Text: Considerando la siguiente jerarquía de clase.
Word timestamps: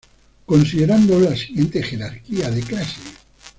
Considerando 0.47 1.19
la 1.19 1.35
siguiente 1.35 1.83
jerarquía 1.83 2.49
de 2.49 2.61
clase. 2.63 2.97